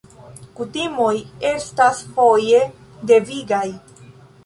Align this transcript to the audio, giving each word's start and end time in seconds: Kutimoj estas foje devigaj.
Kutimoj 0.59 1.11
estas 1.51 2.01
foje 2.17 2.65
devigaj. 3.15 3.65